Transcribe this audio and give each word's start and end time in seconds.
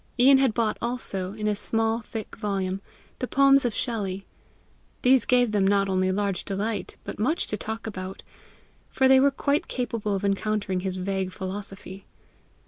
Ian 0.19 0.39
had 0.39 0.55
bought 0.55 0.79
also, 0.81 1.33
in 1.33 1.47
a 1.47 1.55
small 1.55 1.99
thick 1.99 2.35
volume, 2.35 2.81
the 3.19 3.27
poems 3.27 3.65
of 3.65 3.75
Shelley: 3.75 4.25
these 5.03 5.25
gave 5.25 5.51
them 5.51 5.67
not 5.67 5.87
only 5.89 6.11
large 6.11 6.43
delight, 6.43 6.97
but 7.03 7.19
much 7.19 7.45
to 7.45 7.55
talk 7.55 7.85
about, 7.85 8.23
for 8.89 9.07
they 9.07 9.19
were 9.19 9.29
quite 9.29 9.67
capable 9.67 10.15
of 10.15 10.25
encountering 10.25 10.79
his 10.79 10.97
vague 10.97 11.31
philosophy. 11.31 12.07